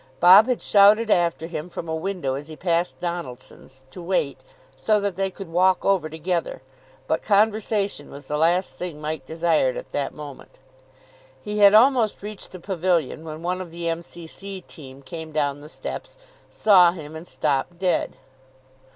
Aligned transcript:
Bob 0.19 0.47
had 0.47 0.63
shouted 0.63 1.11
after 1.11 1.45
him 1.45 1.69
from 1.69 1.87
a 1.87 1.93
window 1.93 2.33
as 2.33 2.47
he 2.47 2.55
passed 2.55 2.99
Donaldson's, 2.99 3.83
to 3.91 4.01
wait, 4.01 4.39
so 4.75 4.99
that 4.99 5.15
they 5.15 5.29
could 5.29 5.47
walk 5.49 5.85
over 5.85 6.09
together; 6.09 6.63
but 7.05 7.21
conversation 7.21 8.09
was 8.09 8.25
the 8.25 8.35
last 8.35 8.77
thing 8.77 8.99
Mike 8.99 9.27
desired 9.27 9.77
at 9.77 9.91
that 9.91 10.11
moment. 10.11 10.57
He 11.39 11.59
had 11.59 11.75
almost 11.75 12.23
reached 12.23 12.51
the 12.51 12.59
pavilion 12.59 13.23
when 13.23 13.43
one 13.43 13.61
of 13.61 13.69
the 13.69 13.87
M.C.C. 13.89 14.61
team 14.61 15.03
came 15.03 15.31
down 15.31 15.59
the 15.59 15.69
steps, 15.69 16.17
saw 16.49 16.91
him, 16.93 17.15
and 17.15 17.27
stopped 17.27 17.77
dead. 17.77 18.15